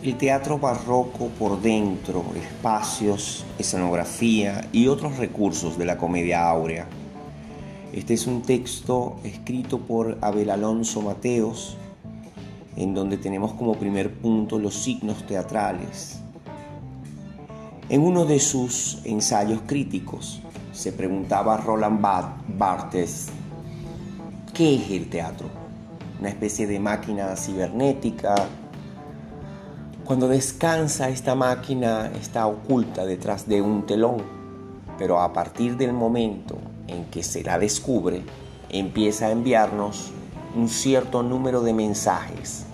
[0.00, 6.86] El teatro barroco por dentro, espacios, escenografía y otros recursos de la comedia áurea.
[7.92, 11.76] Este es un texto escrito por Abel Alonso Mateos,
[12.76, 16.20] en donde tenemos como primer punto los signos teatrales.
[17.88, 20.40] En uno de sus ensayos críticos
[20.72, 22.00] se preguntaba Roland
[22.56, 23.30] Barthes,
[24.54, 25.48] ¿qué es el teatro?
[26.20, 28.36] Una especie de máquina cibernética.
[30.08, 34.22] Cuando descansa esta máquina está oculta detrás de un telón,
[34.96, 38.22] pero a partir del momento en que se la descubre,
[38.70, 40.12] empieza a enviarnos
[40.56, 42.64] un cierto número de mensajes.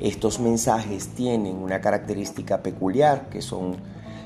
[0.00, 3.76] Estos mensajes tienen una característica peculiar, que son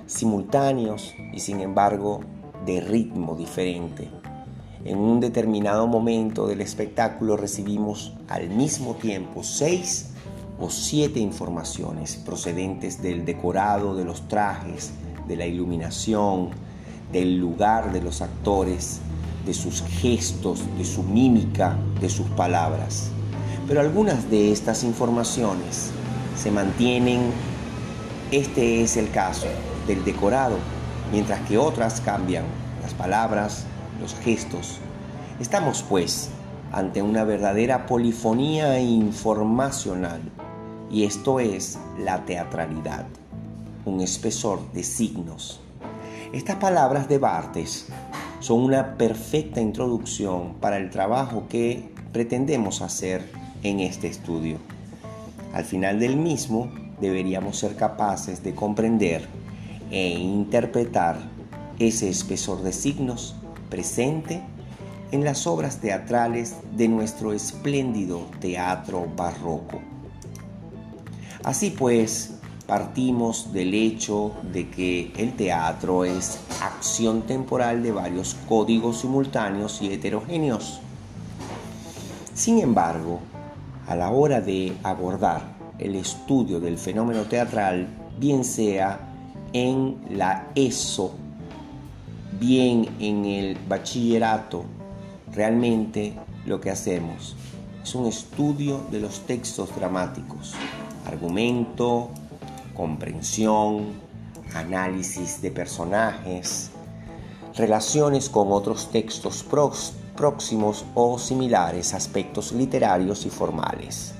[0.06, 2.20] simultáneos y sin embargo
[2.64, 4.08] de ritmo diferente.
[4.86, 10.09] En un determinado momento del espectáculo recibimos al mismo tiempo seis
[10.60, 14.92] o siete informaciones procedentes del decorado, de los trajes,
[15.26, 16.50] de la iluminación,
[17.10, 19.00] del lugar de los actores,
[19.46, 23.10] de sus gestos, de su mímica, de sus palabras.
[23.66, 25.92] Pero algunas de estas informaciones
[26.36, 27.30] se mantienen,
[28.30, 29.46] este es el caso
[29.86, 30.56] del decorado,
[31.10, 32.44] mientras que otras cambian
[32.82, 33.64] las palabras,
[34.00, 34.78] los gestos.
[35.40, 36.28] Estamos pues
[36.70, 40.20] ante una verdadera polifonía informacional
[40.90, 43.06] y esto es la teatralidad,
[43.84, 45.60] un espesor de signos.
[46.32, 47.86] Estas palabras de Bartes
[48.40, 53.30] son una perfecta introducción para el trabajo que pretendemos hacer
[53.62, 54.58] en este estudio.
[55.52, 59.26] Al final del mismo deberíamos ser capaces de comprender
[59.90, 61.18] e interpretar
[61.78, 63.34] ese espesor de signos
[63.68, 64.42] presente
[65.10, 69.80] en las obras teatrales de nuestro espléndido teatro barroco.
[71.42, 72.34] Así pues,
[72.66, 79.92] partimos del hecho de que el teatro es acción temporal de varios códigos simultáneos y
[79.92, 80.80] heterogéneos.
[82.34, 83.20] Sin embargo,
[83.86, 89.00] a la hora de abordar el estudio del fenómeno teatral, bien sea
[89.52, 91.14] en la ESO,
[92.38, 94.64] bien en el bachillerato,
[95.32, 96.14] realmente
[96.44, 97.34] lo que hacemos
[97.82, 100.54] es un estudio de los textos dramáticos,
[101.06, 102.10] argumento,
[102.74, 103.92] comprensión,
[104.54, 106.70] análisis de personajes,
[107.56, 109.44] relaciones con otros textos
[110.16, 114.14] próximos o similares, aspectos literarios y formales.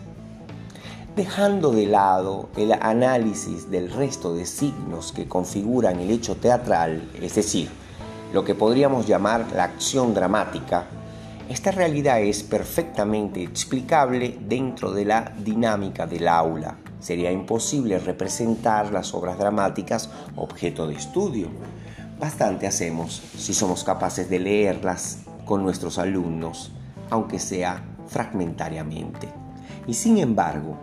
[1.17, 7.35] Dejando de lado el análisis del resto de signos que configuran el hecho teatral, es
[7.35, 7.69] decir,
[8.33, 10.87] lo que podríamos llamar la acción dramática,
[11.51, 19.15] esta realidad es perfectamente explicable dentro de la dinámica del aula, Sería imposible representar las
[19.15, 21.49] obras dramáticas objeto de estudio.
[22.19, 26.73] Bastante hacemos si somos capaces de leerlas con nuestros alumnos,
[27.09, 29.29] aunque sea fragmentariamente.
[29.87, 30.77] Y sin embargo,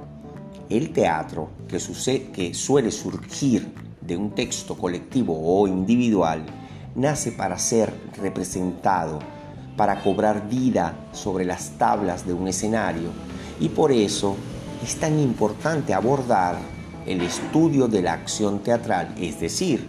[0.69, 6.44] el teatro, que, suele surgir de un texto colectivo o individual,
[6.95, 9.19] nace para ser representado,
[9.77, 13.11] para cobrar vida sobre las tablas de un escenario,
[13.59, 14.35] y por eso
[14.83, 16.57] es tan importante abordar
[17.05, 19.87] el estudio de la acción teatral, es decir,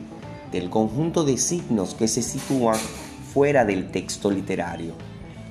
[0.53, 2.79] del conjunto de signos que se sitúan
[3.33, 4.93] fuera del texto literario,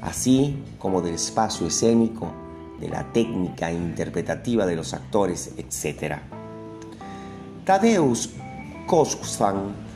[0.01, 2.31] así como del espacio escénico,
[2.79, 6.19] de la técnica interpretativa de los actores, etc.
[7.65, 8.29] Tadeusz
[8.85, 9.86] Koskwan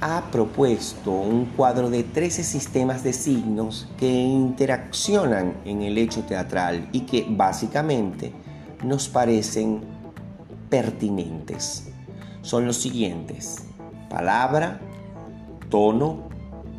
[0.00, 6.88] ha propuesto un cuadro de 13 sistemas de signos que interaccionan en el hecho teatral
[6.92, 8.32] y que básicamente
[8.82, 9.82] nos parecen
[10.70, 11.88] pertinentes.
[12.42, 13.64] Son los siguientes.
[14.08, 14.80] Palabra,
[15.68, 16.28] tono,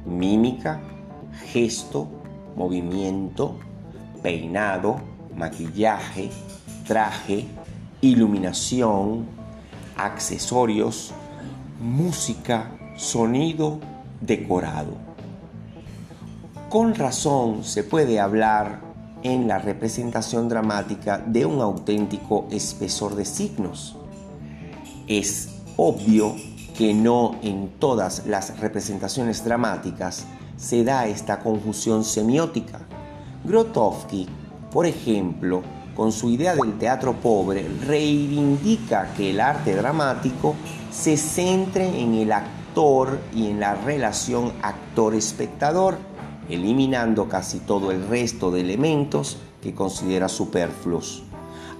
[0.05, 0.81] mímica,
[1.51, 2.07] gesto,
[2.55, 3.59] movimiento,
[4.23, 4.97] peinado,
[5.35, 6.31] maquillaje,
[6.87, 7.45] traje,
[8.01, 9.27] iluminación,
[9.95, 11.13] accesorios,
[11.79, 13.79] música, sonido,
[14.21, 15.11] decorado.
[16.69, 18.79] Con razón se puede hablar
[19.23, 23.97] en la representación dramática de un auténtico espesor de signos.
[25.07, 26.35] Es obvio
[26.77, 32.79] que no en todas las representaciones dramáticas se da esta conjunción semiótica.
[33.43, 34.27] Grotowski,
[34.71, 35.63] por ejemplo,
[35.95, 40.55] con su idea del teatro pobre, reivindica que el arte dramático
[40.91, 42.60] se centre en el actor
[43.33, 45.97] y en la relación actor-espectador
[46.49, 51.23] eliminando casi todo el resto de elementos que considera superfluos.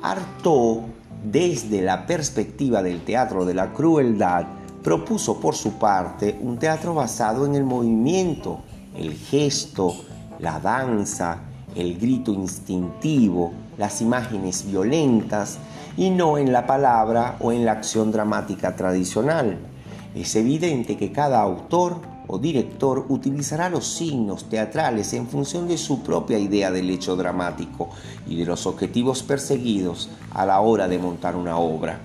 [0.01, 0.81] Artaud
[1.23, 4.45] desde la perspectiva del teatro de la crueldad,
[4.83, 8.59] propuso por su parte un teatro basado en el movimiento,
[8.97, 9.95] el gesto,
[10.39, 11.37] la danza,
[11.75, 15.57] el grito instintivo, las imágenes violentas
[15.95, 19.70] y no en la palabra o en la acción dramática tradicional.
[20.15, 26.01] Es evidente que cada autor o director utilizará los signos teatrales en función de su
[26.01, 27.89] propia idea del hecho dramático
[28.27, 31.99] y de los objetivos perseguidos a la hora de montar una obra.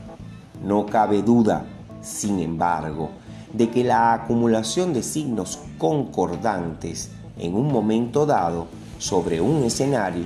[0.64, 1.66] No cabe duda,
[2.00, 3.10] sin embargo,
[3.52, 8.66] de que la acumulación de signos concordantes en un momento dado
[8.98, 10.24] sobre un escenario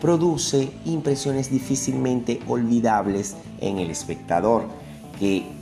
[0.00, 4.64] produce impresiones difícilmente olvidables en el espectador.
[5.18, 5.61] Que,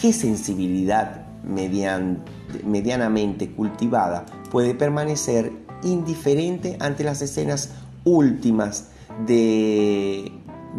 [0.00, 5.52] ¿Qué sensibilidad medianamente cultivada puede permanecer
[5.82, 7.70] indiferente ante las escenas
[8.04, 8.88] últimas
[9.26, 10.32] de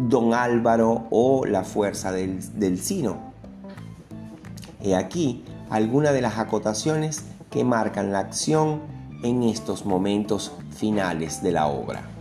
[0.08, 3.32] Don Álvaro o la fuerza del, del Sino?
[4.82, 8.80] He aquí algunas de las acotaciones que marcan la acción
[9.22, 12.15] en estos momentos finales de la obra.